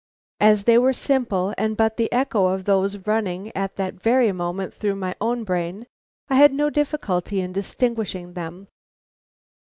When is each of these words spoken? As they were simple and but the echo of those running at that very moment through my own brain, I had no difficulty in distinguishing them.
As 0.39 0.63
they 0.63 0.79
were 0.79 0.93
simple 0.93 1.53
and 1.59 1.77
but 1.77 1.97
the 1.97 2.11
echo 2.11 2.47
of 2.47 2.65
those 2.65 2.97
running 3.05 3.51
at 3.55 3.75
that 3.75 4.01
very 4.01 4.31
moment 4.31 4.73
through 4.73 4.95
my 4.95 5.13
own 5.21 5.43
brain, 5.43 5.85
I 6.27 6.37
had 6.37 6.53
no 6.53 6.71
difficulty 6.71 7.39
in 7.39 7.53
distinguishing 7.53 8.33
them. 8.33 8.67